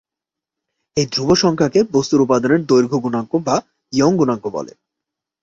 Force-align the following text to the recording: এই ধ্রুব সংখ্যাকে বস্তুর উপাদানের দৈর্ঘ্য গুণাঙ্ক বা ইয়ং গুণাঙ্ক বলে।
এই 0.97 1.05
ধ্রুব 1.11 1.29
সংখ্যাকে 1.35 1.79
বস্তুর 1.91 2.19
উপাদানের 2.21 2.61
দৈর্ঘ্য 2.65 2.97
গুণাঙ্ক 2.99 3.31
বা 3.45 3.55
ইয়ং 3.93 4.11
গুণাঙ্ক 4.17 4.45
বলে। 4.47 4.73